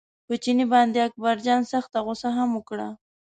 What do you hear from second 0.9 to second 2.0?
اکبرجان سخته